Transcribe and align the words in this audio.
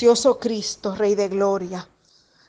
Precioso 0.00 0.38
Cristo, 0.38 0.94
Rey 0.94 1.14
de 1.14 1.28
Gloria, 1.28 1.86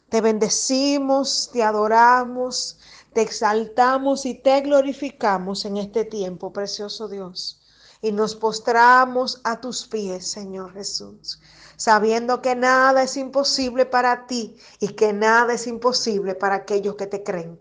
te 0.08 0.22
bendecimos, 0.22 1.50
te 1.52 1.62
adoramos, 1.62 2.80
te 3.12 3.22
exaltamos 3.22 4.26
y 4.26 4.36
te 4.36 4.62
glorificamos 4.62 5.66
en 5.66 5.76
este 5.76 6.06
tiempo, 6.06 6.54
precioso 6.54 7.10
Dios. 7.10 7.62
Y 8.02 8.14
nos 8.14 8.38
postramos 8.38 9.42
a 9.44 9.60
tus 9.60 9.86
pies, 9.86 10.26
Señor 10.32 10.72
Jesús, 10.72 11.42
sabiendo 11.76 12.42
que 12.42 12.56
nada 12.56 13.04
es 13.04 13.18
imposible 13.18 13.86
para 13.86 14.28
ti 14.28 14.56
y 14.80 14.88
que 14.94 15.12
nada 15.12 15.52
es 15.52 15.68
imposible 15.68 16.36
para 16.36 16.56
aquellos 16.56 16.96
que 16.96 17.08
te 17.08 17.22
creen. 17.22 17.60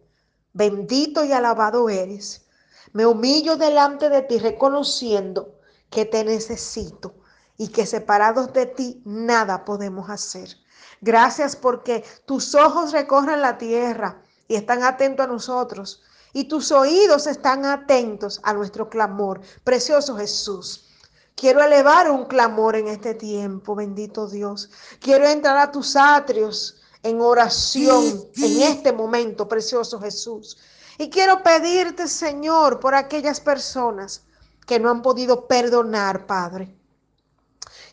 Bendito 0.52 1.24
y 1.24 1.32
alabado 1.32 1.88
eres. 1.88 2.46
Me 2.92 3.06
humillo 3.06 3.56
delante 3.56 4.08
de 4.08 4.22
ti 4.22 4.38
reconociendo 4.38 5.58
que 5.90 6.04
te 6.04 6.22
necesito 6.22 7.19
y 7.60 7.68
que 7.68 7.84
separados 7.84 8.54
de 8.54 8.64
ti 8.64 9.02
nada 9.04 9.66
podemos 9.66 10.08
hacer. 10.08 10.56
Gracias 11.02 11.54
porque 11.54 12.02
tus 12.24 12.54
ojos 12.54 12.92
recorren 12.92 13.42
la 13.42 13.58
tierra 13.58 14.22
y 14.48 14.54
están 14.54 14.82
atentos 14.82 15.24
a 15.24 15.28
nosotros 15.28 16.02
y 16.32 16.44
tus 16.44 16.72
oídos 16.72 17.26
están 17.26 17.66
atentos 17.66 18.40
a 18.44 18.54
nuestro 18.54 18.88
clamor. 18.88 19.42
Precioso 19.62 20.16
Jesús. 20.16 20.88
Quiero 21.34 21.62
elevar 21.62 22.10
un 22.10 22.24
clamor 22.24 22.76
en 22.76 22.88
este 22.88 23.12
tiempo, 23.12 23.74
bendito 23.74 24.26
Dios. 24.26 24.70
Quiero 24.98 25.28
entrar 25.28 25.58
a 25.58 25.70
tus 25.70 25.96
atrios 25.96 26.80
en 27.02 27.20
oración 27.20 28.24
en 28.36 28.62
este 28.62 28.90
momento, 28.90 29.46
precioso 29.46 30.00
Jesús. 30.00 30.56
Y 30.96 31.10
quiero 31.10 31.42
pedirte, 31.42 32.08
Señor, 32.08 32.80
por 32.80 32.94
aquellas 32.94 33.38
personas 33.38 34.22
que 34.66 34.80
no 34.80 34.88
han 34.88 35.02
podido 35.02 35.46
perdonar, 35.46 36.26
Padre. 36.26 36.79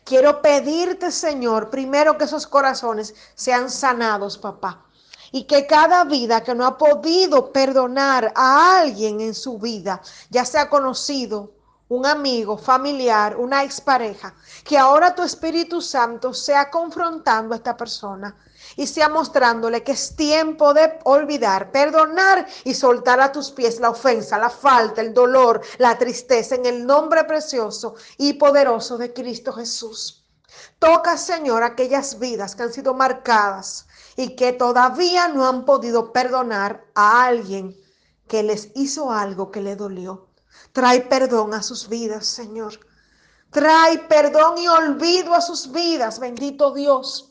Quiero 0.04 0.40
pedirte, 0.40 1.10
Señor, 1.10 1.70
primero 1.70 2.16
que 2.16 2.24
esos 2.24 2.46
corazones 2.46 3.14
sean 3.34 3.70
sanados, 3.70 4.38
papá. 4.38 4.84
Y 5.30 5.44
que 5.44 5.66
cada 5.66 6.04
vida 6.04 6.42
que 6.42 6.54
no 6.54 6.66
ha 6.66 6.78
podido 6.78 7.52
perdonar 7.52 8.32
a 8.34 8.78
alguien 8.80 9.20
en 9.20 9.34
su 9.34 9.58
vida, 9.58 10.00
ya 10.30 10.44
sea 10.44 10.70
conocido, 10.70 11.52
un 11.88 12.06
amigo, 12.06 12.58
familiar, 12.58 13.36
una 13.36 13.62
expareja, 13.62 14.34
que 14.64 14.76
ahora 14.76 15.14
tu 15.14 15.22
Espíritu 15.22 15.80
Santo 15.80 16.34
sea 16.34 16.70
confrontando 16.70 17.54
a 17.54 17.56
esta 17.56 17.76
persona 17.76 18.34
y 18.76 18.86
sea 18.86 19.08
mostrándole 19.08 19.82
que 19.82 19.92
es 19.92 20.16
tiempo 20.16 20.74
de 20.74 20.98
olvidar, 21.04 21.70
perdonar 21.70 22.46
y 22.64 22.74
soltar 22.74 23.20
a 23.20 23.32
tus 23.32 23.50
pies 23.50 23.80
la 23.80 23.90
ofensa, 23.90 24.38
la 24.38 24.50
falta, 24.50 25.00
el 25.00 25.14
dolor, 25.14 25.60
la 25.78 25.96
tristeza 25.98 26.54
en 26.54 26.66
el 26.66 26.86
nombre 26.86 27.24
precioso 27.24 27.94
y 28.16 28.34
poderoso 28.34 28.98
de 28.98 29.12
Cristo 29.12 29.52
Jesús. 29.52 30.24
Toca, 30.78 31.16
Señor, 31.16 31.62
aquellas 31.62 32.18
vidas 32.18 32.54
que 32.54 32.62
han 32.62 32.72
sido 32.72 32.94
marcadas 32.94 33.86
y 34.16 34.36
que 34.36 34.52
todavía 34.52 35.28
no 35.28 35.46
han 35.46 35.64
podido 35.64 36.12
perdonar 36.12 36.84
a 36.94 37.24
alguien 37.26 37.76
que 38.28 38.42
les 38.42 38.70
hizo 38.74 39.10
algo 39.10 39.50
que 39.50 39.60
le 39.60 39.76
dolió. 39.76 40.28
Trae 40.72 41.00
perdón 41.00 41.54
a 41.54 41.62
sus 41.62 41.88
vidas, 41.88 42.26
Señor. 42.26 42.78
Trae 43.50 43.98
perdón 44.00 44.58
y 44.58 44.68
olvido 44.68 45.34
a 45.34 45.40
sus 45.40 45.72
vidas, 45.72 46.18
bendito 46.18 46.72
Dios. 46.72 47.27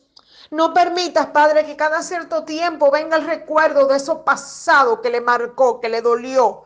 No 0.52 0.74
permitas, 0.74 1.28
Padre, 1.28 1.66
que 1.66 1.76
cada 1.76 2.02
cierto 2.02 2.44
tiempo 2.44 2.90
venga 2.90 3.18
el 3.18 3.26
recuerdo 3.26 3.88
de 3.88 3.98
eso 3.98 4.24
pasado 4.24 5.02
que 5.02 5.10
le 5.10 5.22
marcó, 5.22 5.80
que 5.80 5.90
le 5.90 6.02
dolió. 6.02 6.64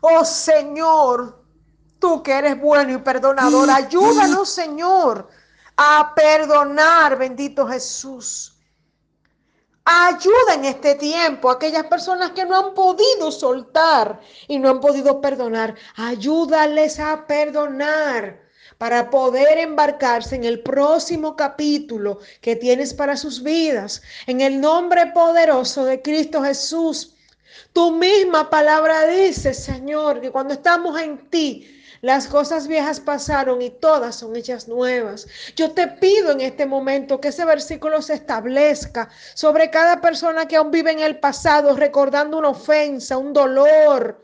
Oh 0.00 0.24
Señor, 0.24 1.42
tú 1.98 2.22
que 2.22 2.32
eres 2.32 2.60
bueno 2.60 2.92
y 2.92 2.98
perdonador, 2.98 3.68
ayúdanos, 3.70 4.48
Señor, 4.48 5.28
a 5.76 6.12
perdonar, 6.14 7.18
bendito 7.18 7.66
Jesús. 7.66 8.52
Ayuda 9.84 10.54
en 10.54 10.64
este 10.64 10.96
tiempo 10.96 11.48
a 11.48 11.54
aquellas 11.54 11.86
personas 11.86 12.32
que 12.32 12.44
no 12.44 12.56
han 12.56 12.74
podido 12.74 13.30
soltar 13.30 14.20
y 14.48 14.58
no 14.58 14.70
han 14.70 14.80
podido 14.80 15.20
perdonar. 15.20 15.76
Ayúdales 15.96 16.98
a 16.98 17.24
perdonar 17.26 18.45
para 18.78 19.10
poder 19.10 19.58
embarcarse 19.58 20.36
en 20.36 20.44
el 20.44 20.60
próximo 20.60 21.36
capítulo 21.36 22.20
que 22.40 22.56
tienes 22.56 22.92
para 22.92 23.16
sus 23.16 23.42
vidas. 23.42 24.02
En 24.26 24.40
el 24.40 24.60
nombre 24.60 25.06
poderoso 25.12 25.84
de 25.84 26.02
Cristo 26.02 26.42
Jesús. 26.42 27.14
Tu 27.72 27.92
misma 27.92 28.50
palabra 28.50 29.06
dice, 29.06 29.54
Señor, 29.54 30.20
que 30.20 30.30
cuando 30.30 30.54
estamos 30.54 31.00
en 31.00 31.30
ti, 31.30 31.72
las 32.02 32.28
cosas 32.28 32.68
viejas 32.68 33.00
pasaron 33.00 33.62
y 33.62 33.70
todas 33.70 34.16
son 34.16 34.36
hechas 34.36 34.68
nuevas. 34.68 35.26
Yo 35.56 35.72
te 35.72 35.88
pido 35.88 36.30
en 36.32 36.42
este 36.42 36.66
momento 36.66 37.20
que 37.20 37.28
ese 37.28 37.44
versículo 37.44 38.02
se 38.02 38.14
establezca 38.14 39.08
sobre 39.34 39.70
cada 39.70 40.00
persona 40.00 40.46
que 40.46 40.56
aún 40.56 40.70
vive 40.70 40.92
en 40.92 41.00
el 41.00 41.18
pasado, 41.18 41.74
recordando 41.74 42.38
una 42.38 42.50
ofensa, 42.50 43.16
un 43.16 43.32
dolor 43.32 44.22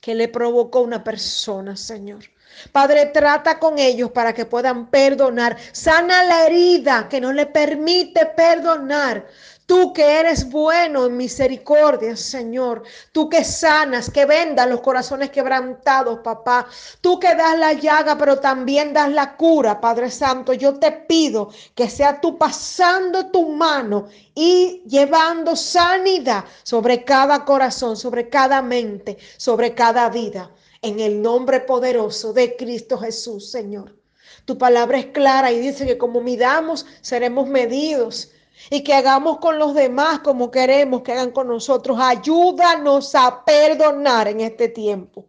que 0.00 0.14
le 0.14 0.28
provocó 0.28 0.80
una 0.80 1.02
persona, 1.02 1.76
Señor. 1.76 2.24
Padre, 2.72 3.06
trata 3.06 3.58
con 3.58 3.78
ellos 3.78 4.10
para 4.10 4.32
que 4.32 4.44
puedan 4.44 4.86
perdonar. 4.86 5.56
Sana 5.72 6.24
la 6.24 6.46
herida 6.46 7.08
que 7.08 7.20
no 7.20 7.32
le 7.32 7.46
permite 7.46 8.26
perdonar. 8.26 9.26
Tú 9.68 9.92
que 9.92 10.18
eres 10.18 10.50
bueno 10.50 11.04
en 11.04 11.16
misericordia, 11.18 12.16
Señor. 12.16 12.84
Tú 13.12 13.28
que 13.28 13.44
sanas, 13.44 14.08
que 14.10 14.24
vendas 14.24 14.66
los 14.66 14.80
corazones 14.80 15.28
quebrantados, 15.28 16.20
papá. 16.20 16.66
Tú 17.02 17.20
que 17.20 17.34
das 17.34 17.58
la 17.58 17.74
llaga, 17.74 18.16
pero 18.16 18.40
también 18.40 18.94
das 18.94 19.10
la 19.10 19.36
cura, 19.36 19.78
Padre 19.78 20.10
Santo. 20.10 20.54
Yo 20.54 20.78
te 20.78 20.90
pido 20.90 21.50
que 21.74 21.90
sea 21.90 22.18
tú 22.18 22.38
pasando 22.38 23.26
tu 23.26 23.50
mano 23.50 24.08
y 24.34 24.82
llevando 24.86 25.54
sanidad 25.54 26.46
sobre 26.62 27.04
cada 27.04 27.44
corazón, 27.44 27.94
sobre 27.98 28.30
cada 28.30 28.62
mente, 28.62 29.18
sobre 29.36 29.74
cada 29.74 30.08
vida 30.08 30.50
en 30.82 31.00
el 31.00 31.20
nombre 31.22 31.60
poderoso 31.60 32.32
de 32.32 32.56
Cristo 32.56 32.98
Jesús, 32.98 33.50
Señor. 33.50 33.96
Tu 34.44 34.56
palabra 34.56 34.98
es 34.98 35.06
clara 35.06 35.52
y 35.52 35.58
dice 35.58 35.86
que 35.86 35.98
como 35.98 36.20
midamos, 36.20 36.86
seremos 37.00 37.48
medidos 37.48 38.30
y 38.70 38.82
que 38.82 38.94
hagamos 38.94 39.38
con 39.38 39.58
los 39.58 39.74
demás 39.74 40.20
como 40.20 40.50
queremos 40.50 41.02
que 41.02 41.12
hagan 41.12 41.30
con 41.30 41.48
nosotros. 41.48 41.98
Ayúdanos 42.00 43.14
a 43.14 43.44
perdonar 43.44 44.28
en 44.28 44.40
este 44.40 44.68
tiempo. 44.68 45.26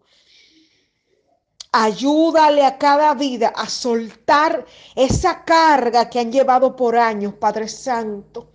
Ayúdale 1.72 2.66
a 2.66 2.78
cada 2.78 3.14
vida 3.14 3.54
a 3.56 3.70
soltar 3.70 4.66
esa 4.96 5.44
carga 5.44 6.10
que 6.10 6.20
han 6.20 6.31
llevado 6.31 6.76
por 6.76 6.98
años, 6.98 7.36
Padre 7.36 7.68
Santo. 7.68 8.52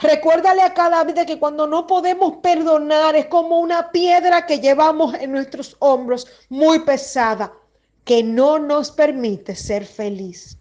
Recuérdale 0.00 0.62
a 0.62 0.74
cada 0.74 1.04
vida 1.04 1.24
que 1.24 1.38
cuando 1.38 1.66
no 1.66 1.86
podemos 1.86 2.36
perdonar 2.42 3.16
es 3.16 3.26
como 3.26 3.60
una 3.60 3.90
piedra 3.90 4.46
que 4.46 4.60
llevamos 4.60 5.14
en 5.14 5.32
nuestros 5.32 5.76
hombros 5.78 6.26
muy 6.48 6.80
pesada, 6.80 7.52
que 8.04 8.22
no 8.22 8.58
nos 8.58 8.90
permite 8.90 9.54
ser 9.54 9.86
feliz. 9.86 10.58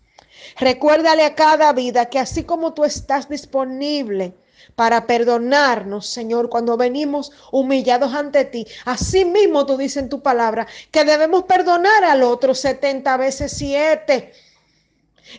Recuérdale 0.58 1.24
a 1.24 1.36
cada 1.36 1.74
vida 1.74 2.06
que 2.06 2.20
así 2.20 2.44
como 2.44 2.74
tú 2.74 2.84
estás 2.84 3.30
disponible 3.30 4.34
para 4.76 5.06
perdonarnos, 5.06 6.08
Señor, 6.08 6.50
cuando 6.50 6.78
venimos 6.78 7.32
humillados 7.52 8.14
ante 8.14 8.46
ti, 8.46 8.66
así 8.86 9.26
mismo 9.26 9.66
tú 9.66 9.78
dices 9.78 10.04
en 10.04 10.10
tu 10.10 10.22
palabra 10.22 10.68
que 10.92 11.06
debemos 11.06 11.44
perdonar 11.44 12.04
al 12.04 12.24
otro 12.24 12.56
70 12.56 13.18
veces 13.18 13.52
7 13.54 14.32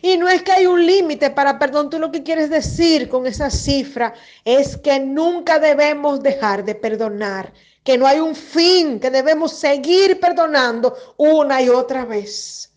y 0.01 0.17
no 0.17 0.27
es 0.27 0.41
que 0.43 0.51
hay 0.51 0.65
un 0.65 0.85
límite 0.85 1.29
para 1.29 1.59
perdón, 1.59 1.89
tú 1.89 1.99
lo 1.99 2.11
que 2.11 2.23
quieres 2.23 2.49
decir 2.49 3.07
con 3.07 3.27
esa 3.27 3.49
cifra 3.49 4.13
es 4.43 4.77
que 4.77 4.99
nunca 4.99 5.59
debemos 5.59 6.21
dejar 6.21 6.65
de 6.65 6.75
perdonar, 6.75 7.53
que 7.83 7.97
no 7.97 8.07
hay 8.07 8.19
un 8.19 8.35
fin, 8.35 8.99
que 8.99 9.11
debemos 9.11 9.53
seguir 9.53 10.19
perdonando 10.19 10.95
una 11.17 11.61
y 11.61 11.69
otra 11.69 12.05
vez. 12.05 12.71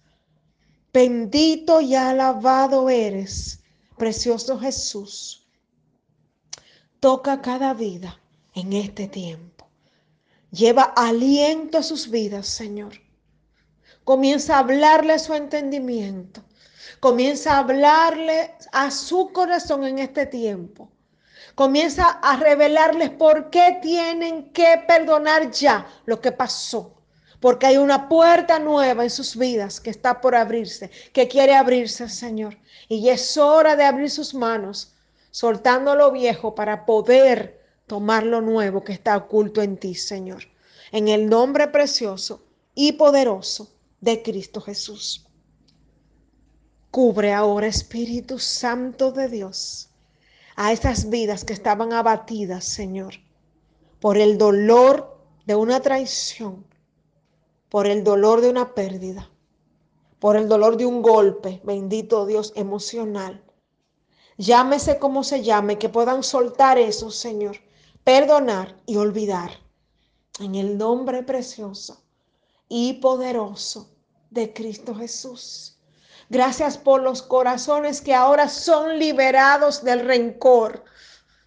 Bendito 0.93 1.81
y 1.81 1.95
alabado 1.95 2.91
eres, 2.91 3.61
precioso 3.97 4.59
Jesús. 4.59 5.47
Toca 7.01 7.41
cada 7.41 7.73
vida 7.75 8.21
en 8.55 8.73
este 8.73 9.07
tiempo. 9.09 9.67
Lleva 10.51 10.83
aliento 10.83 11.79
a 11.79 11.83
sus 11.83 12.11
vidas, 12.11 12.49
Señor. 12.49 12.95
Comienza 14.05 14.57
a 14.57 14.61
hablarle 14.61 15.19
su 15.19 15.35
entendimiento 15.35 16.43
Comienza 17.01 17.55
a 17.55 17.59
hablarle 17.59 18.55
a 18.73 18.91
su 18.91 19.33
corazón 19.33 19.85
en 19.85 19.99
este 20.01 20.27
tiempo. 20.27 20.91
Comienza 21.55 22.09
a 22.23 22.37
revelarles 22.37 23.11
por 23.11 23.51
qué 23.51 23.79
tienen 23.81 24.53
que 24.53 24.83
perdonar 24.87 25.51
ya 25.51 25.87
lo 26.07 26.21
que 26.21 26.33
pasó. 26.33 26.95
Porque 27.41 27.67
hay 27.67 27.77
una 27.77 28.09
puerta 28.09 28.59
nueva 28.59 29.05
en 29.05 29.11
sus 29.11 29.37
vidas 29.37 29.81
que 29.81 29.91
está 29.91 30.21
por 30.21 30.35
abrirse, 30.35 30.91
que 31.13 31.29
quiere 31.29 31.55
abrirse, 31.55 32.09
Señor. 32.09 32.59
Y 32.89 33.09
es 33.11 33.37
hora 33.37 33.77
de 33.77 33.85
abrir 33.85 34.11
sus 34.11 34.35
manos, 34.35 34.95
soltando 35.31 35.95
lo 35.95 36.11
viejo 36.11 36.57
para 36.57 36.85
poder 36.85 37.65
tomar 37.87 38.25
lo 38.25 38.41
nuevo 38.41 38.83
que 38.83 38.93
está 38.93 39.17
oculto 39.17 39.63
en 39.63 39.77
ti, 39.77 39.95
Señor. 39.95 40.45
En 40.91 41.07
el 41.07 41.29
nombre 41.29 41.69
precioso 41.69 42.43
y 42.75 42.93
poderoso 42.93 43.71
de 44.01 44.23
Cristo 44.23 44.61
Jesús. 44.61 45.28
Cubre 46.91 47.35
ahora, 47.35 47.67
Espíritu 47.67 48.39
Santo 48.39 49.13
de 49.13 49.29
Dios, 49.29 49.91
a 50.57 50.73
esas 50.73 51.11
vidas 51.11 51.45
que 51.45 51.53
estaban 51.53 51.93
abatidas, 51.93 52.65
Señor, 52.65 53.15
por 54.01 54.17
el 54.17 54.39
dolor 54.39 55.19
de 55.45 55.55
una 55.55 55.81
traición, 55.81 56.67
por 57.69 57.87
el 57.87 58.05
dolor 58.05 58.41
de 58.41 58.49
una 58.49 58.75
pérdida, 58.75 59.31
por 60.19 60.37
el 60.37 60.49
dolor 60.49 60.77
de 60.79 60.87
un 60.87 61.03
golpe, 61.03 61.61
bendito 61.63 62.27
Dios, 62.27 62.53
emocional. 62.57 63.45
Llámese 64.39 64.99
como 64.99 65.25
se 65.25 65.43
llame, 65.43 65.79
que 65.79 65.89
puedan 65.89 66.23
soltar 66.23 66.79
eso, 66.79 67.11
Señor, 67.11 67.59
perdonar 68.03 68.81
y 68.87 68.97
olvidar. 68.97 69.51
En 70.41 70.55
el 70.55 70.79
nombre 70.79 71.23
precioso 71.23 72.03
y 72.69 72.95
poderoso 72.95 73.91
de 74.31 74.53
Cristo 74.53 74.95
Jesús. 74.95 75.78
Gracias 76.31 76.77
por 76.77 77.03
los 77.03 77.23
corazones 77.23 78.01
que 78.01 78.15
ahora 78.15 78.49
son 78.49 78.99
liberados 78.99 79.83
del 79.83 80.01
rencor. 80.01 80.85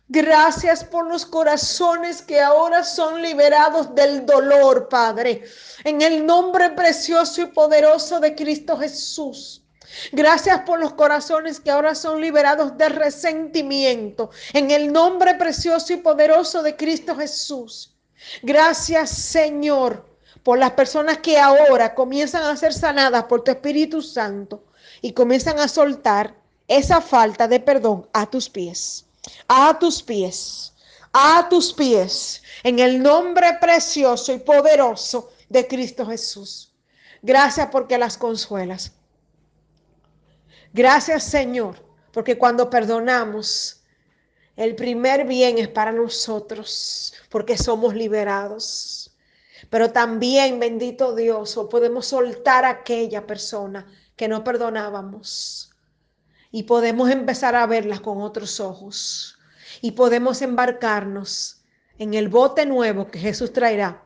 Gracias 0.08 0.84
por 0.84 1.08
los 1.08 1.26
corazones 1.26 2.22
que 2.22 2.42
ahora 2.42 2.84
son 2.84 3.22
liberados 3.22 3.96
del 3.96 4.26
dolor, 4.26 4.90
Padre. 4.90 5.44
En 5.86 6.02
el 6.02 6.26
nombre 6.26 6.72
precioso 6.72 7.44
y 7.44 7.46
poderoso 7.46 8.20
de 8.20 8.36
Cristo 8.36 8.78
Jesús. 8.78 9.64
Gracias 10.12 10.62
por 10.62 10.80
los 10.80 10.94
corazones 10.94 11.60
que 11.60 11.72
ahora 11.72 11.96
son 11.96 12.20
liberados 12.20 12.78
de 12.78 12.90
resentimiento. 12.90 14.32
En 14.52 14.72
el 14.72 14.92
nombre 14.92 15.36
precioso 15.36 15.94
y 15.94 15.98
poderoso 15.98 16.62
de 16.64 16.76
Cristo 16.76 17.16
Jesús. 17.16 17.96
Gracias, 18.42 19.12
Señor, 19.12 20.11
por 20.44 20.58
las 20.58 20.72
personas 20.72 21.20
que 21.20 21.40
ahora 21.40 21.94
comienzan 21.94 22.44
a 22.44 22.58
ser 22.58 22.74
sanadas 22.74 23.26
por 23.26 23.44
tu 23.44 23.52
Espíritu 23.52 24.02
Santo 24.02 24.64
y 25.02 25.14
comienzan 25.14 25.60
a 25.60 25.68
soltar 25.68 26.36
esa 26.68 27.02
falta 27.02 27.48
de 27.48 27.60
perdón 27.60 28.08
a 28.14 28.26
tus 28.26 28.50
pies, 28.50 29.06
a 29.48 29.78
tus 29.78 30.02
pies, 30.02 30.74
a 31.14 31.48
tus 31.50 31.74
pies, 31.74 32.42
en 32.64 32.80
el 32.80 33.02
nombre 33.02 33.58
precioso 33.60 34.34
y 34.34 34.40
poderoso 34.40 35.32
de 35.50 35.68
Cristo 35.68 36.06
Jesús. 36.06 36.72
Gracias 37.22 37.68
porque 37.72 37.98
las 37.98 38.18
consuelas. 38.18 38.94
Gracias 40.74 41.26
Señor, 41.26 41.76
porque 42.14 42.38
cuando 42.38 42.70
perdonamos, 42.70 43.82
el 44.56 44.76
primer 44.76 45.26
bien 45.26 45.58
es 45.58 45.68
para 45.68 45.92
nosotros, 45.92 47.14
porque 47.30 47.58
somos 47.58 47.94
liberados. 47.94 49.11
Pero 49.70 49.92
también, 49.92 50.60
bendito 50.60 51.16
Dios, 51.16 51.60
podemos 51.70 52.08
soltar 52.08 52.66
a 52.66 52.70
aquella 52.70 53.28
persona 53.28 53.88
que 54.16 54.28
no 54.28 54.44
perdonábamos. 54.44 55.72
Y 56.52 56.64
podemos 56.64 57.10
empezar 57.10 57.56
a 57.56 57.66
verlas 57.66 58.02
con 58.02 58.22
otros 58.22 58.60
ojos. 58.60 59.38
Y 59.82 59.92
podemos 59.92 60.42
embarcarnos 60.42 61.64
en 61.98 62.14
el 62.14 62.30
bote 62.30 62.66
nuevo 62.66 63.08
que 63.08 63.20
Jesús 63.20 63.54
traerá 63.54 64.04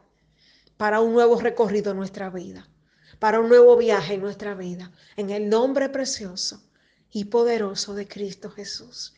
para 0.77 0.99
un 0.99 1.13
nuevo 1.13 1.39
recorrido 1.39 1.91
en 1.91 1.97
nuestra 1.97 2.29
vida, 2.29 2.69
para 3.19 3.39
un 3.39 3.49
nuevo 3.49 3.77
viaje 3.77 4.15
en 4.15 4.21
nuestra 4.21 4.53
vida, 4.53 4.91
en 5.15 5.29
el 5.29 5.49
nombre 5.49 5.89
precioso 5.89 6.61
y 7.11 7.25
poderoso 7.25 7.93
de 7.93 8.07
Cristo 8.07 8.51
Jesús. 8.51 9.13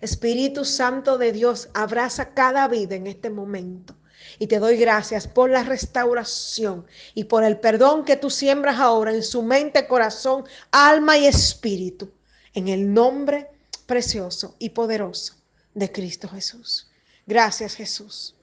Espíritu 0.00 0.64
Santo 0.64 1.16
de 1.16 1.32
Dios, 1.32 1.70
abraza 1.72 2.34
cada 2.34 2.68
vida 2.68 2.94
en 2.94 3.06
este 3.06 3.30
momento 3.30 3.96
y 4.38 4.46
te 4.46 4.58
doy 4.58 4.76
gracias 4.76 5.26
por 5.26 5.50
la 5.50 5.62
restauración 5.62 6.86
y 7.14 7.24
por 7.24 7.44
el 7.44 7.58
perdón 7.58 8.04
que 8.04 8.16
tú 8.16 8.30
siembras 8.30 8.78
ahora 8.78 9.12
en 9.12 9.22
su 9.22 9.42
mente, 9.42 9.86
corazón, 9.86 10.44
alma 10.70 11.16
y 11.16 11.26
espíritu. 11.26 12.10
En 12.54 12.68
el 12.68 12.92
nombre 12.92 13.48
precioso 13.86 14.54
y 14.58 14.70
poderoso 14.70 15.34
de 15.74 15.90
Cristo 15.90 16.28
Jesús. 16.28 16.88
Gracias 17.26 17.74
Jesús. 17.74 18.34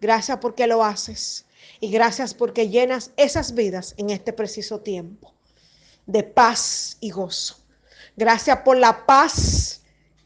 Gracias 0.00 0.38
porque 0.38 0.66
lo 0.66 0.84
haces. 0.84 1.44
Y 1.80 1.90
gracias 1.90 2.34
porque 2.34 2.68
llenas 2.68 3.10
esas 3.16 3.54
vidas 3.54 3.94
en 3.96 4.10
este 4.10 4.32
preciso 4.32 4.80
tiempo 4.80 5.34
de 6.06 6.24
paz 6.24 6.96
y 7.00 7.10
gozo. 7.10 7.58
Gracias 8.16 8.58
por 8.64 8.76
la 8.76 9.06
paz 9.06 9.77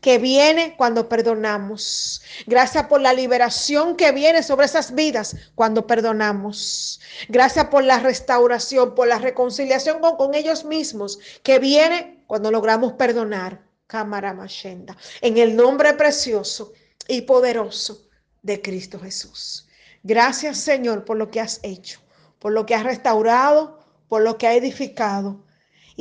que 0.03 0.19
viene 0.19 0.75
cuando 0.77 1.09
perdonamos. 1.09 2.21
Gracias 2.47 2.89
por 2.89 3.01
la 3.01 3.15
liberación 3.15 3.97
que 3.97 4.11
viene 4.11 4.43
sobre 4.43 4.67
esas 4.67 4.95
vidas 4.95 5.37
cuando 5.55 5.87
perdonamos. 5.87 7.01
Gracias 7.29 7.67
por 7.67 7.85
la 7.85 8.01
restauración, 8.01 8.97
por 8.97 9.07
la 9.07 9.19
reconciliación 9.19 10.01
con, 10.01 10.35
ellos 10.35 10.65
mismos 10.65 11.21
que 11.43 11.59
viene 11.59 12.25
cuando 12.27 12.51
logramos 12.51 12.95
perdonar. 12.95 13.63
Cámara 13.87 14.33
Machenda. 14.33 14.97
En 15.21 15.37
el 15.37 15.55
nombre 15.55 15.93
precioso 15.93 16.73
y 17.07 17.23
poderoso 17.23 18.09
de 18.41 18.63
Cristo 18.63 18.99
Jesús. 18.99 19.69
Gracias 20.03 20.57
Señor 20.57 21.05
por 21.05 21.19
lo 21.19 21.31
que 21.31 21.41
has 21.41 21.61
hecho, 21.63 22.01
por 22.39 22.53
lo 22.53 22.65
que 22.65 22.75
has 22.75 22.85
restaurado, 22.85 23.79
por 24.09 24.23
lo 24.23 24.39
que 24.39 24.49
has 24.49 24.57
edificado 24.57 25.45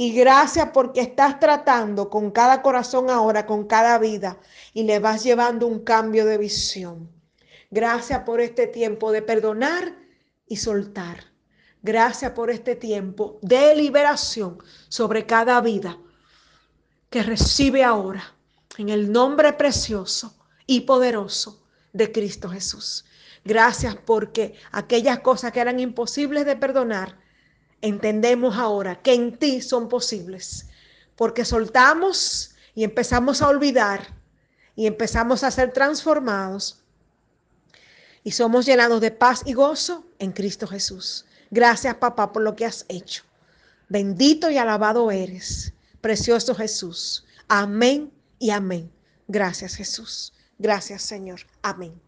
y 0.02 0.14
gracias 0.14 0.70
porque 0.74 1.00
estás 1.00 1.40
tratando 1.40 2.10
con 2.10 2.32
cada 2.32 2.64
corazón 2.64 3.12
ahora, 3.12 3.46
con 3.46 3.68
cada 3.68 4.00
vida, 4.00 4.40
y 4.74 4.82
le 4.82 4.98
vas 4.98 5.24
llevando 5.24 5.68
un 5.68 5.84
cambio 5.84 6.26
de 6.26 6.40
visión. 6.40 7.08
Gracias 7.70 8.22
por 8.22 8.42
este 8.42 8.66
tiempo 8.66 9.12
de 9.12 9.22
perdonar 9.22 9.96
y 10.48 10.56
soltar. 10.56 11.26
Gracias 11.84 12.32
por 12.32 12.50
este 12.50 12.76
tiempo 12.76 13.38
de 13.44 13.76
liberación 13.76 14.58
sobre 14.90 15.28
cada 15.28 15.62
vida 15.62 16.00
que 17.12 17.22
recibe 17.22 17.84
ahora 17.84 18.24
en 18.80 18.90
el 18.90 19.12
nombre 19.12 19.54
precioso 19.54 20.34
y 20.66 20.82
poderoso 20.82 21.64
de 21.94 22.12
Cristo 22.12 22.50
Jesús. 22.50 23.06
Gracias 23.46 23.96
porque 24.04 24.56
aquellas 24.72 25.20
cosas 25.20 25.52
que 25.52 25.60
eran 25.60 25.80
imposibles 25.80 26.48
de 26.48 26.56
perdonar, 26.56 27.21
entendemos 27.82 28.56
ahora 28.56 29.02
que 29.02 29.14
en 29.14 29.38
ti 29.38 29.62
son 29.62 29.90
posibles, 29.90 30.68
porque 31.16 31.46
soltamos 31.46 32.52
y 32.76 32.84
empezamos 32.84 33.42
a 33.42 33.48
olvidar 33.48 34.16
y 34.76 34.88
empezamos 34.88 35.44
a 35.44 35.52
ser 35.52 35.74
transformados 35.74 36.82
y 38.24 38.32
somos 38.32 38.66
llenados 38.66 39.02
de 39.02 39.12
paz 39.12 39.42
y 39.46 39.54
gozo 39.54 40.06
en 40.20 40.32
Cristo 40.32 40.68
Jesús. 40.68 41.26
Gracias 41.50 41.96
papá 41.96 42.32
por 42.32 42.44
lo 42.44 42.56
que 42.56 42.66
has 42.66 42.86
hecho. 42.88 43.24
Bendito 43.90 44.50
y 44.50 44.58
alabado 44.58 45.12
eres, 45.12 45.74
precioso 46.00 46.56
Jesús. 46.56 47.26
Amén 47.48 48.12
y 48.40 48.52
amén. 48.52 48.92
Gracias 49.28 49.76
Jesús. 49.76 50.34
Gracias 50.58 51.02
Señor. 51.02 51.42
Amén. 51.62 52.00